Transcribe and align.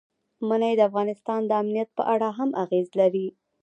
منی 0.47 0.73
د 0.77 0.81
افغانستان 0.89 1.39
د 1.45 1.51
امنیت 1.61 1.89
په 1.97 2.03
اړه 2.13 2.29
هم 2.37 2.49
اغېز 2.63 2.87
لري. 2.99 3.27